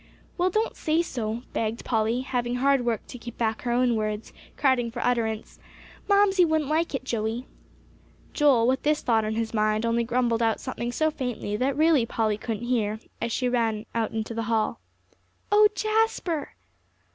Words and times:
"Well, 0.35 0.49
don't 0.49 0.75
say 0.75 1.03
so," 1.03 1.43
begged 1.53 1.85
Polly, 1.85 2.21
having 2.21 2.55
hard 2.55 2.83
work 2.83 3.05
to 3.05 3.19
keep 3.19 3.37
back 3.37 3.61
her 3.61 3.71
own 3.71 3.95
words, 3.95 4.33
crowding 4.57 4.89
for 4.89 4.99
utterance. 5.05 5.59
"Mamsie 6.09 6.43
wouldn't 6.43 6.71
like 6.71 6.95
it, 6.95 7.03
Joey." 7.03 7.45
Joel, 8.33 8.65
with 8.65 8.81
this 8.81 9.03
thought 9.03 9.25
on 9.25 9.35
his 9.35 9.53
mind, 9.53 9.85
only 9.85 10.03
grumbled 10.03 10.41
out 10.41 10.59
something 10.59 10.91
so 10.91 11.11
faintly 11.11 11.55
that 11.55 11.77
really 11.77 12.07
Polly 12.07 12.39
couldn't 12.39 12.65
hear 12.65 12.99
as 13.21 13.31
she 13.31 13.47
ran 13.47 13.85
out 13.93 14.09
into 14.09 14.33
the 14.33 14.41
hall. 14.49 14.79
"Oh, 15.51 15.67
Jasper!" 15.75 16.55